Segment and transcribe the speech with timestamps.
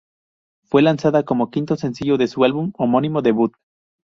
[0.63, 3.53] Fue lanzada como quinto sencillo de su álbum homónimo debut.